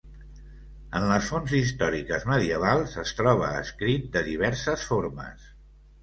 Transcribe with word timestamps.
En 0.99 1.03
les 1.09 1.25
fonts 1.33 1.51
històriques 1.57 2.25
medievals, 2.31 2.95
es 3.03 3.11
troba 3.19 3.49
escrit 3.59 4.07
de 4.17 4.23
diverses 4.31 4.87
formes. 4.93 5.45